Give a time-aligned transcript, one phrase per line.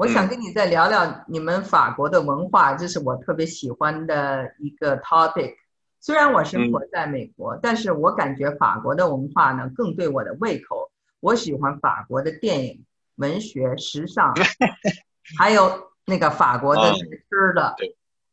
[0.00, 5.52] 我想跟你再聊聊你们法国的文化，这是我特别喜欢的一个 topic。
[6.00, 10.90] 虽然我生活在美国，但是我感觉法国的文化呢更对我的胃口。
[11.20, 12.86] 我喜欢法国的电影、
[13.16, 14.32] 文学、时尚，
[15.38, 15.70] 还有
[16.06, 17.76] 那个法国的吃的，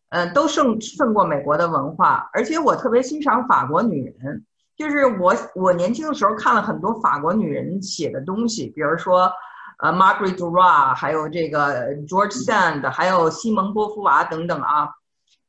[0.08, 2.30] 嗯，都胜胜过美国的文化。
[2.32, 4.46] 而且我特别欣赏法国女人，
[4.78, 9.30] 就是我我年轻的时候看了很多法国女人写的东西，比如说。
[9.78, 14.90] 呃，Margaret Duras，还有这个 George Sand，还有西蒙波伏娃等等啊，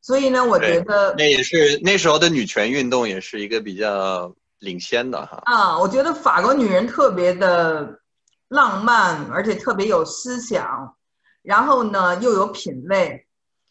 [0.02, 5.40] 所以呢，我觉得那也是那时候的女权运动也是一个比较领先的哈。
[5.46, 8.00] 啊，我觉得法国女人特别的
[8.48, 10.94] 浪漫，而且特别有思想，
[11.40, 13.26] 然后呢又有品味，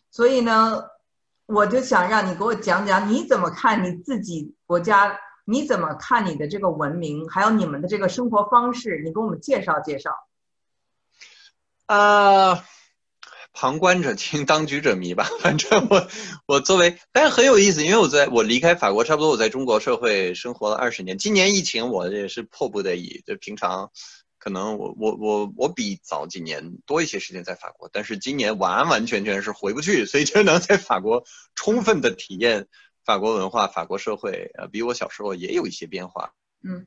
[0.10, 0.86] 所以呢，
[1.46, 10.10] 我就想让你给我讲讲你怎么看你自己国家，你怎么看你的这个文明，还有你们的这个生活方式，你给我们介绍介绍。
[11.88, 12.66] 啊，
[13.54, 15.30] 旁观者清，当局者迷吧。
[15.40, 16.09] 反正我，
[16.45, 21.17] 我作为，但是很有意思，因为我在我离开法国，差不多我在中国社会生活了二十年。
[21.17, 23.23] 今年疫情，我也是迫不得已。
[23.25, 23.89] 就平常，
[24.38, 31.23] 可能我我我我比早几年多一些时间在法国，但是今年完完全全是回不去，所以就能在法国
[31.56, 32.67] 充分的体验
[33.06, 34.52] 法国文化、法国社会。
[34.58, 36.34] 呃，比我小时候也有一些变化。
[36.62, 36.86] 嗯，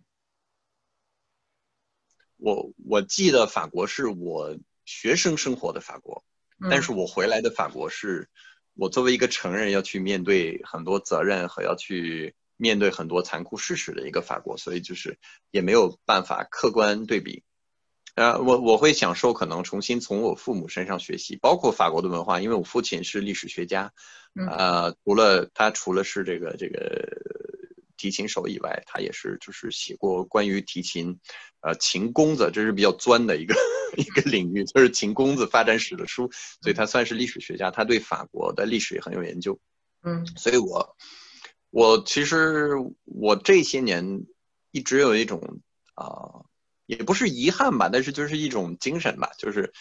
[2.36, 4.58] 我我记得法国是我。
[4.84, 6.25] 学生生活的法国，
[6.70, 8.28] 但是我回来的法国是，
[8.75, 15.19] 我作为一个成人要去面对很多责任和要去面对很多残酷事实的一个法国，所以就是
[15.50, 17.42] 也没有办法客观对比。
[18.14, 23.92] 呃，我我会享受可能重新从我父母身上学习，包括法国的文化，因为我父亲是历史学家，
[24.34, 27.30] 呃，除了他除了是这个这个。
[28.01, 31.19] 提琴手以外，他也是就是写过关于提琴，
[31.61, 33.55] 呃，琴弓子，这是比较钻的一个
[33.98, 36.31] 一个领域，就是琴弓子发展史的书，
[36.62, 39.61] 所以他算是历史学家，他对法国的历史也很有研究。
[40.03, 40.97] 嗯，所以我
[41.69, 42.71] 我其实
[43.05, 44.25] 我这些年
[44.71, 45.60] 一直有一种
[45.94, 46.41] 啊，
[46.87, 49.75] 也不是遗憾吧，但是就是一种精神吧，就是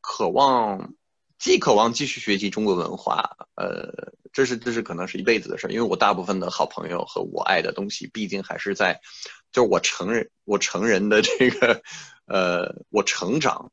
[0.00, 0.94] 渴望。
[1.38, 9.00] 既渴望继续学习中国文化，呃，这是这是可能是一辈子的事儿，因为我大部分的好朋友和我爱的东西，毕竟还是在，
[9.50, 11.80] 就是我成人我成人的这个，
[12.26, 13.72] 呃，我成长，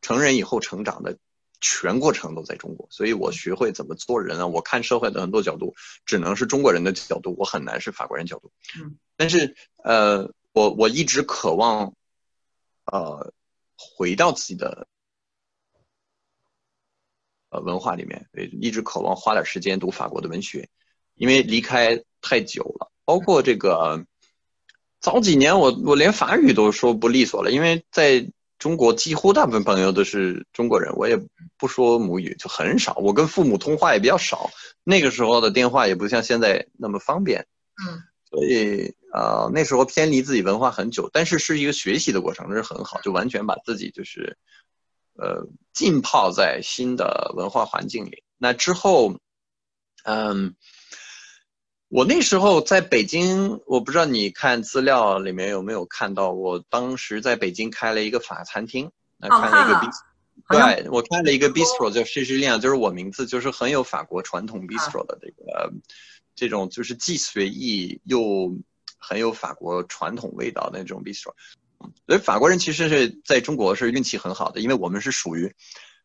[0.00, 1.18] 成人以后成长的
[1.60, 5.74] 全过程都在中国，所以我学会怎么做人啊，我看社会的很多角度，
[6.06, 8.50] 只能是中国人的角度，我很难是法国人角度。
[8.80, 11.92] 嗯，但是呃，我我一直渴望，
[12.86, 13.34] 呃，
[13.76, 14.88] 回到自己的。
[17.50, 18.28] 呃，文化里面，
[18.60, 20.68] 一直渴望花点时间读法国的文学，
[21.16, 22.92] 因为离开太久了。
[23.04, 24.06] 包括这个
[25.00, 28.24] 早几年，我我连法语都说不利索了，因为在
[28.56, 31.20] 中国几乎大部分朋友都是中国人，我也
[31.58, 32.94] 不说母语，就很少。
[32.98, 34.48] 我跟父母通话也比较少，
[34.84, 37.44] 那个时候的电话也不像现在那么方便。
[37.84, 38.00] 嗯，
[38.30, 44.38] 所以呃，那时候偏离自己文化很久，但是是一个学习的过程，这是很好，就完全把自己就是。
[45.20, 48.24] 呃，浸泡在新的文化环境里。
[48.38, 49.20] 那之后，
[50.04, 50.56] 嗯，
[51.88, 65.70] 我那时候在北京，我不知道你看资料里面有没有看到，我当时在北京开了一个法餐厅，那开了一个 bistro，对我开了一个 bistro 叫诗诗亮，就是我名字，就是很有法国传统 bistro 的这个
[66.34, 68.56] 这种，就是既随意又
[68.96, 71.34] 很有法国传统味道的那种 bistro。
[72.06, 75.54] 所以法国人其实是在中国是运气很好的，因为我们是属于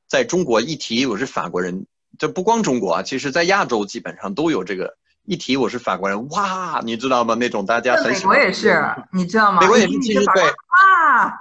[0.08, 1.86] 在中国一提我是法国人，
[2.18, 7.36] 这不光中国啊，其实在亚洲基本上都有这个一提我是法国人，哇，你知道吗？
[7.36, 8.38] 那种大家很喜欢。
[8.38, 9.62] 美国也是，你知道吗？
[9.62, 10.44] 美国也是，其实对。
[10.44, 11.34] 啊！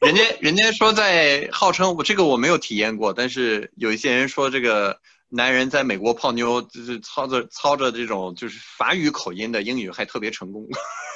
[0.00, 5.00] 人家人家说在号称我这个我没有体验过，但是有一些人说这个。
[5.28, 10.66] 男人在美国泡妞，就是操着操着这种就是法语口音的英语，还特别成功。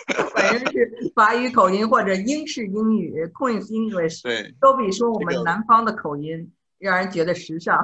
[0.34, 7.78] 反正是法语口音或者英式英语 （Queen's English），对，都比说我们南方的口音让人觉得时尚。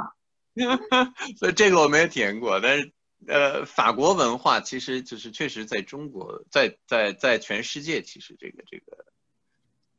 [1.39, 2.93] 所以这个我没有体验过，但是
[3.29, 9.05] 呃，法国文化其实就是确实在中国，在在在全世界，其实这个这个。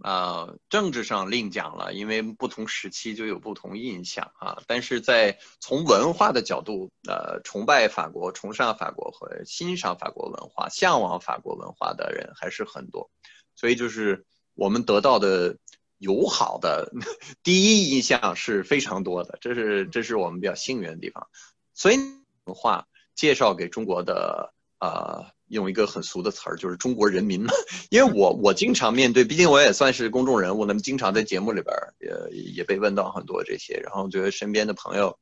[0.03, 4.61] 呃，政治上另讲了，因为不同时期就有不同印象啊。
[4.67, 13.09] 但是在从文化的角度，呃，崇拜法国、崇尚法国和欣赏法国文化、向往法国文化的人还是很多。
[13.55, 14.23] 所以就是
[14.53, 15.57] 我们得到的
[15.97, 16.91] 友好的
[17.41, 21.27] 第一印象是非常多的，这是这是我们比较幸运的地方。
[21.73, 21.97] 所以
[22.45, 27.53] 文化介绍给中国的呃用一个很俗的词儿，就是中国人民嘛。
[27.89, 35.17] 因为我我经常面对，毕竟我也算是公众人物，那么经常在节目里边也也被问到很多这些，然后觉得身边的朋友，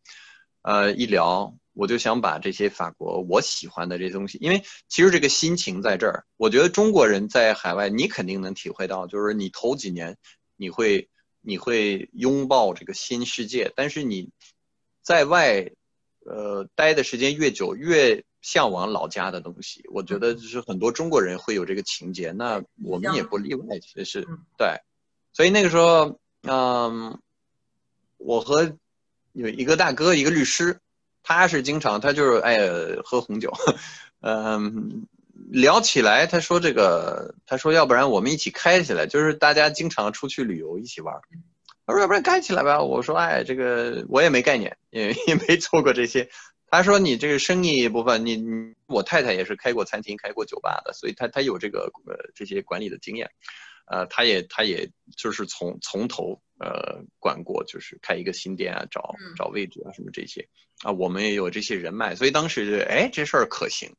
[0.63, 10.17] 呃，一聊，我就想把这些法国我喜欢的这些东西，因为其实这个心情在这儿，我觉得中国人在海外，你肯定能体会到，就是你头几年
[10.55, 11.09] 你会
[11.41, 14.29] 你会拥抱这个新世界，但是你
[15.03, 15.69] 在外，
[16.25, 18.23] 呃，待的时间越久越。
[18.45, 24.67] 向往老家的东西，我觉得就是很多中国人会有这个情节，那我们也不例外，其实对。
[25.33, 27.19] 所以那个时候，嗯，
[28.17, 28.77] 我和
[29.33, 30.79] 有一个大哥，一个律师，
[31.23, 32.59] 他是经常他就是哎
[33.03, 33.51] 喝红酒，
[34.21, 35.07] 嗯，
[35.49, 41.15] 聊起来他说这个，他说要不然我们一起开起来，就是大家经常出去旅游一起玩。
[41.87, 46.29] 他说要不然开起来吧，我说哎，这个我也没概念，也 也没做过这些。
[46.75, 53.29] 他说：“你这个生意部分，你你我太太也是开过餐厅、开过酒吧的，所以他他有这个呃这些管理的经验，
[53.85, 60.47] 呃，他也他也就是从从头呃管过，就是开一个新店啊，找找位置啊什么这些
[60.83, 63.95] 啊，我们也有这些人脉，所以当时哎这事儿可行，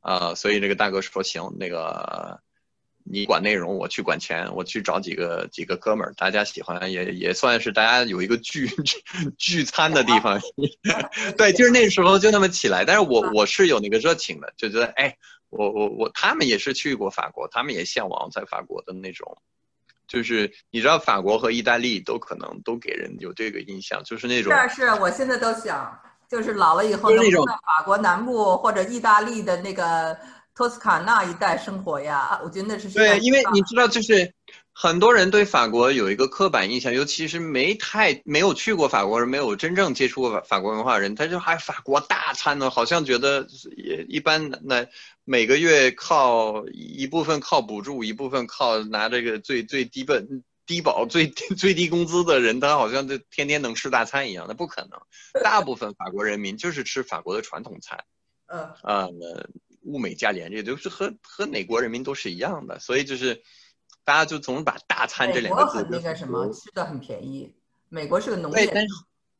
[0.00, 2.40] 啊，所以这个大哥说行，那个。”
[3.10, 8.68] 你管内容，我去管钱，我去找几个几个哥们儿，大家喜欢也也算是大家有一个聚
[9.38, 10.38] 聚餐的地方。
[11.38, 12.84] 对，就是那时候就那么起来。
[12.84, 15.16] 但是我我是有那个热情的，就觉得哎，
[15.48, 19.38] 我我我他们也是去过法国，他们也向往在法国的那种，
[20.06, 24.52] 就是你知道法国和意大利都可能都给人有这个印象，就是那种。
[24.68, 27.30] 是是，我现在都想，就是老了以后能在
[27.64, 30.14] 法国南部或者意大利的那个。
[30.58, 34.34] 托斯卡纳一带生活呀，我觉得那是对，因为你知道，就是
[34.72, 43.46] 很多人对法国有一个刻板印象，尤其是没太没有去过法国人，没有真正接触过法法国文化的人，他就还法国大餐呢，好像觉得
[43.76, 44.50] 也一般。
[44.64, 44.84] 那
[45.24, 55.00] 每个月靠一部分靠补助，一部分靠拿这个最最低本低保最最低工资的人，他好像就天天能吃大餐一样，那不可能。
[55.44, 58.04] 大部分法国人民就是吃法国的传统菜。
[58.48, 59.46] 嗯啊那。
[59.88, 63.42] 物美价廉，这都是和和哪国人民都是一样的，所以就是
[64.04, 67.52] 大家就总把大餐这两个字那个什么吃的很便宜。
[67.88, 68.72] 美国是个农业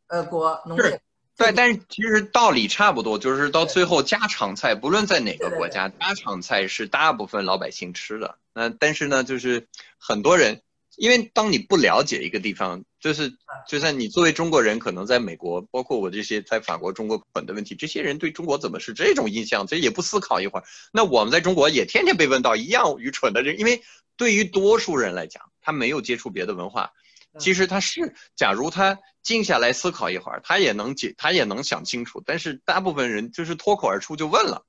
[0.08, 1.00] 呃国，农业
[1.36, 8.38] 对，但是其实道理差不多，就是到最后家常菜，不论在哪个国家，家常菜是大部分老百姓吃的。
[8.54, 9.68] 那但是呢，就是
[9.98, 10.62] 很多人。
[10.98, 13.32] 因为当你不了解一个地方，就是
[13.68, 19.64] 就算你作为中国人，可能在美国，包括我这些在法国、中国本的问题，这些人对中国怎么是这种印象？
[19.64, 20.64] 这也不思考一会儿。
[20.92, 23.80] 那我们在中国也天天被问到一样愚蠢的人，因为
[24.16, 26.90] 对于多数人来讲，他没有接触别的文化，
[27.38, 32.20] 其实他是，假如他静下来思考一会儿，他也能解，他也能想清楚。
[32.26, 34.64] 但是大部分人就是脱口而出就问了，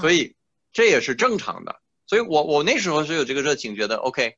[0.00, 0.34] 所以
[0.72, 1.80] 这也是正常的。
[2.04, 4.34] 所以我我那时候是有这个热情，觉得 OK。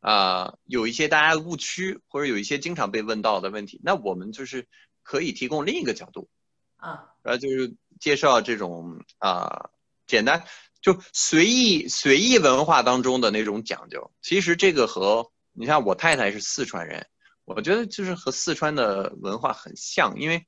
[0.00, 4.68] 啊，有一些大家的误区，或者有一些经常被问到的问题，那我们就是
[5.02, 6.28] 可以提供另一个角度，
[6.76, 9.70] 啊，然后就是介绍这种啊，
[10.06, 10.44] 简单
[10.80, 14.12] 就随意随意文化当中的那种讲究。
[14.22, 17.08] 其实这个和你像我太太是四川人，
[17.44, 20.46] 我觉得就是和四川的文化很像，因为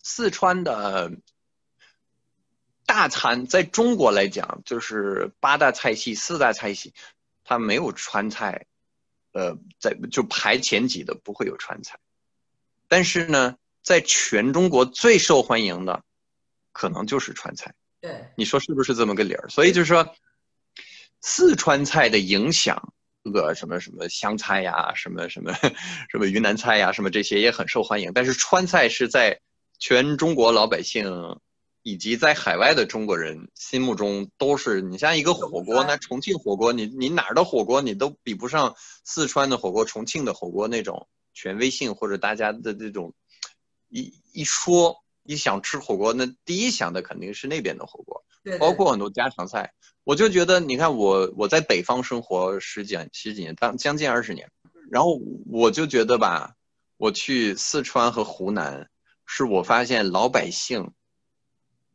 [0.00, 1.10] 四川的
[2.86, 6.94] 大餐在中国来讲就是八大菜系、四大菜系。
[7.44, 8.66] 它没有川菜，
[9.32, 11.98] 呃，在就排前几的不会有川菜，
[12.88, 16.02] 但是呢，在全中国最受欢迎的，
[16.72, 17.74] 可能就是川菜。
[18.00, 19.48] 对，你说是不是这么个理儿？
[19.48, 20.14] 所以就是说，
[21.20, 22.92] 四川菜的影响，
[23.24, 25.52] 这个什么什么湘菜呀，什么什么
[26.10, 28.12] 什么云南菜呀，什么这些也很受欢迎。
[28.12, 29.40] 但是川菜是在
[29.78, 31.38] 全中国老百姓。
[31.84, 43.14] 以及在海外的中国人心目中都是你像一个火锅，那重庆火锅，你你哪儿的火锅你都比不上四川的火锅、重庆的火锅那种权威性或者大家的这种
[43.88, 48.22] 一一说一想吃火锅，那第一想的肯定是那边的火锅，
[48.60, 49.72] 包括很多家常菜。
[50.04, 54.48] 我就觉得你看我我在北方生活十几十几年，当将近二十年，
[54.88, 55.20] 然后
[55.50, 56.54] 我就觉得吧，
[56.96, 58.88] 我去四川和湖南，
[59.26, 60.92] 是我发现老百姓。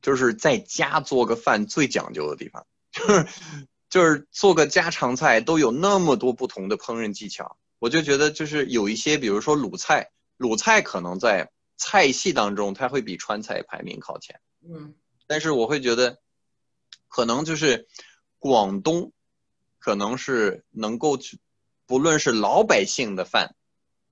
[0.08, 3.28] 就是在家做个饭最讲究的地方，就是
[3.90, 14.96] 就是做个家常菜都有那么多不同的烹饪技巧，我就觉得就是有一些，比如说鲁菜，鲁菜可能在菜系当中它会比川菜排名靠前，嗯，
[15.28, 16.20] 但是我会觉得，
[17.10, 17.90] 可能就是
[18.40, 19.12] 广东，
[19.78, 21.38] 可能是能够去，
[21.86, 23.56] 不论是老百姓的饭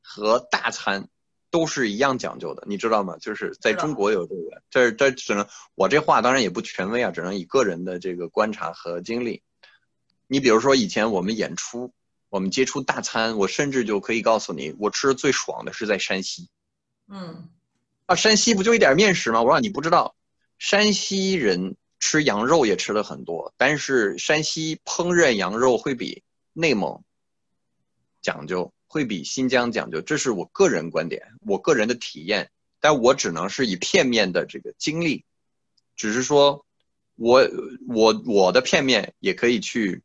[0.01, 1.07] 和大餐。
[1.55, 3.15] 都是一样讲究的，你知道吗？
[3.17, 9.41] 就是在中国有这个，这这只能我这话当然也不权威啊，只能以个人的这个观察和经历。
[10.27, 11.93] 你比如说以前我们演出，
[12.27, 16.49] 我们接触大餐，我甚至就可以告诉你，我吃的最爽的是在山西。
[17.07, 17.47] 嗯，
[18.05, 19.41] 啊，山西不就一点面食吗？
[19.41, 20.13] 我让你不知道，
[20.59, 26.21] 山西人吃羊肉也吃的很多，但是山西烹饪羊肉会比
[26.51, 27.01] 内蒙
[28.21, 32.49] 讲究，会比新疆讲究，这是我个人观点，我个人的体验，
[32.79, 35.25] 但我只能是以片面的这个经历，
[35.97, 36.65] 只是说，
[37.15, 37.45] 我
[37.89, 40.01] 我我的片面也可以去，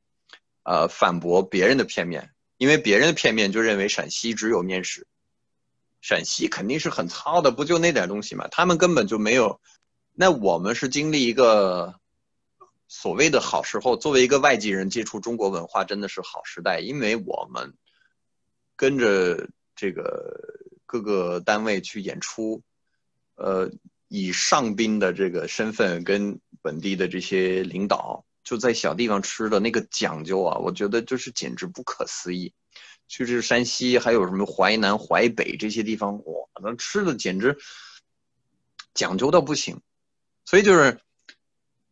[0.64, 5.06] 呃，反驳别人的片面，因为别人的片面就认为陕西只有面食。
[6.00, 8.48] 陕西肯定是很糙的，不就那点东西嘛？
[8.48, 9.60] 他们根本就没有。
[10.14, 11.94] 那我们是经历一个
[12.88, 17.72] 所谓的好时候，作为一个外籍人接触中国文化，真的是好时代，因为我们
[18.80, 19.46] 跟着
[19.76, 20.34] 这个
[20.86, 22.62] 各个单位去演出，
[23.34, 23.70] 呃，
[24.08, 32.54] 以上宾的这个身份跟本地的这些领导，就在小地方吃的那个讲究啊，我觉得就是简直不可思议。
[33.06, 37.58] 去这山西，还有什么淮南、淮北这些地方，哇，那吃的简直
[38.94, 39.82] 讲究到不行。
[40.46, 40.98] 所以就是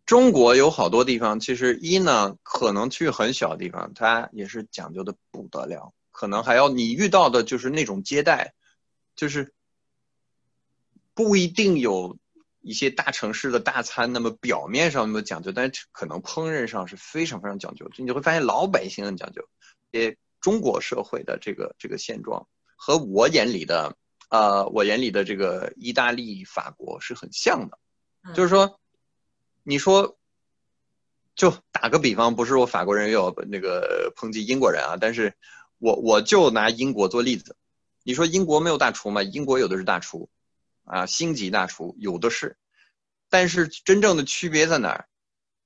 [0.06, 5.92] 中国有好多地方，其实一呢，可能去很小的地方，它也是讲究的不得了。
[6.18, 8.54] 可能还要你遇到的就是那种接待，
[9.14, 9.52] 就是
[11.14, 12.18] 不一定有
[12.60, 17.88] 一些大城市的大餐那么表面上那么讲究，但是可能烹饪上是非常非常讲究。
[17.98, 19.48] 你会发现老百姓很讲究，
[19.92, 20.16] 也。
[20.40, 22.46] 中国社会的这个这个现状
[22.76, 23.96] 和我眼里的，
[24.30, 27.76] 呃，我眼里的这个意大利、法国是很像的，
[28.34, 28.78] 就是说，
[29.64, 30.16] 你说，
[31.34, 35.34] 就打个比方，不是说法国人又要那个抨击英国人啊，但是
[35.78, 37.56] 我我就拿英国做例子，
[38.02, 39.22] 你说英国没有大厨吗？
[39.22, 40.28] 英国有的是大厨，
[40.84, 42.56] 啊，星级大厨有的是，
[43.28, 45.08] 但是真正的区别在哪儿？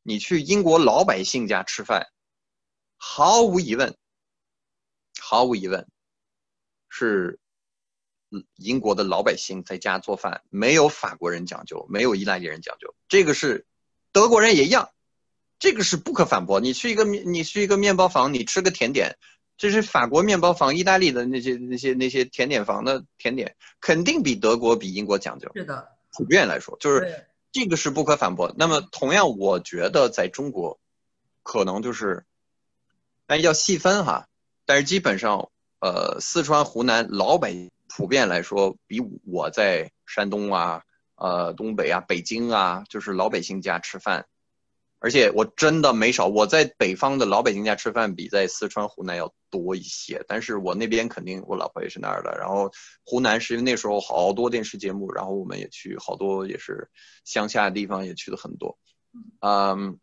[0.03, 2.09] 你去英国老百姓家吃饭，
[2.97, 3.97] 毫无疑问。
[5.21, 5.87] 毫无疑问，
[6.89, 7.39] 是
[8.57, 12.95] 英国的老百姓在家做饭，没有法国人讲究，没有意大利人讲究。
[13.09, 13.67] 这个是
[14.11, 14.91] 德国人也一样，
[15.59, 16.61] 这个是不可反驳。
[16.61, 19.17] 你去一个面，你去一个面包房，你吃个甜点，
[19.63, 25.49] 这是法国面包房、意大利的那些那些那些甜点房的甜点，肯定比德国、比英国讲究。
[25.55, 28.53] 是的，普遍来说，就是这个是不可反驳。
[28.59, 30.81] 那么，同样，我觉得在中国，
[31.45, 32.25] 可能就是，
[33.29, 34.27] 但要细分哈。
[34.67, 37.55] 但是基本上，呃，四川、湖南老百
[37.87, 40.83] 普遍来说，比我在山东啊、
[41.15, 44.27] 呃东北啊、北京啊，就是老百姓家吃饭，
[45.03, 46.27] 而且我真的没少。
[46.27, 50.25] 我在北方的老百姓家吃饭，比在四川、湖南要多一些。
[50.29, 52.39] 但是我那边肯定，我老婆也是那儿的。
[52.39, 52.71] 然后
[53.05, 56.89] 湖南是因为那时候好多电视节目，然后我们也去好多也是
[57.25, 58.79] 乡下的地方也去的很多。
[59.41, 59.99] 嗯，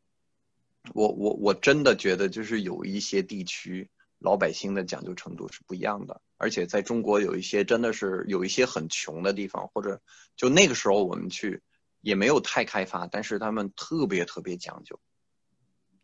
[0.93, 3.89] 我我我真的觉得就是有一些地区。
[4.21, 10.01] 老百姓的讲究程度是不一样的，而且在中国有一些真的是有一些很穷的地方，或者
[10.35, 11.61] 就那个时候我们去
[12.01, 14.99] 也没有太开发，但是他们特别特别讲究，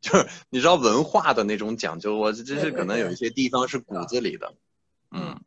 [0.02, 4.56] 就是你知道文化的那种讲究，我这是可能有一些地方是骨子里的，
[5.12, 5.40] 嗯，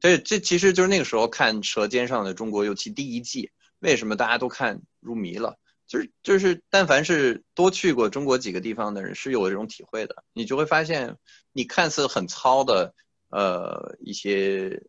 [0.00, 3.50] 这这其实就是那个时候看《舌尖上的中国》，尤其第一季，
[3.80, 5.58] 为什么大家都看入迷了？
[5.86, 10.22] 就是就是，但凡是多去过中国几个地方的人，是有这种体会的。
[10.34, 11.16] 你就会发现，
[11.50, 12.94] 你看似很糙的，
[13.30, 14.82] 呃，一些，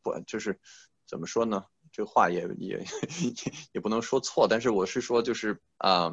[0.00, 0.60] 不就是
[1.08, 1.64] 怎么说呢？
[1.92, 2.84] 这话也也
[3.72, 6.12] 也不能说错，但是我是说，就是啊，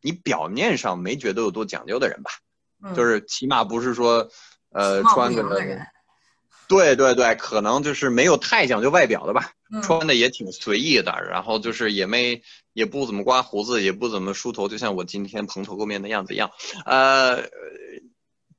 [0.00, 2.30] 你表面上没觉得有多讲究的人吧？
[2.96, 4.28] 就是起码不是说，
[4.70, 5.86] 呃，穿个。
[6.68, 9.52] 对对对，可能就是没有太讲究外表的吧，
[9.82, 16.50] 穿的也挺随意的，然后就是也没也不怎么刮胡子，也不怎么梳头，就像我今天蓬头垢面的样子一样。
[16.86, 17.42] 呃，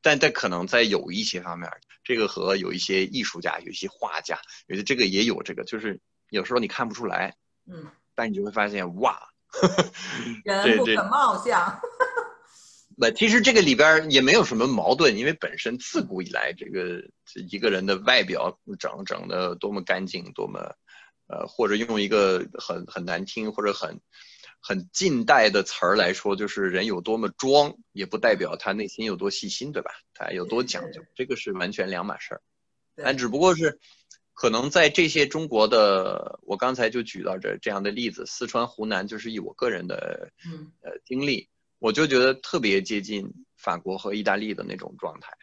[0.04, 1.72] 但但可能在有一些方面，
[2.04, 6.00] 这个和有一些艺术家、有一些画家，有些这个也有这个，就是
[6.34, 7.36] 有时候你看不出来，
[7.68, 7.86] 嗯，
[8.16, 9.20] 但你就会发现哇，
[10.44, 11.80] 人不可貌相。
[12.98, 17.04] 那，其实这个里边也没有什么矛盾，因为本身自古以来，这个
[17.52, 20.60] 一个人的外表整整的多么干净，多么，
[21.28, 24.00] 呃，或者用一个很很难听或者很
[24.60, 29.92] 很近代的词儿来说，就是人有多么装，也不代表他内心有多细心，对吧？
[30.16, 32.42] 他有多讲究，这个是完全两码事儿。
[32.96, 33.80] 但只不过是，
[34.34, 40.32] 可能在这些中国的，我刚才就举到这这样的例子，四川、湖南，就是以我个人的
[40.82, 41.50] 呃经历。
[41.80, 45.34] 我就觉得特别接近法国和意大利的那种状态，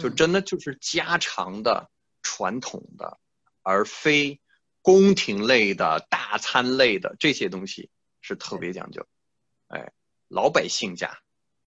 [0.00, 1.88] 就真的就是家常的、
[2.20, 3.20] 传统的，
[3.62, 4.40] 而非
[4.82, 9.06] 宫廷类的大餐类的这些东西是特别讲究，
[9.68, 9.92] 哎，
[10.26, 11.20] 老百姓家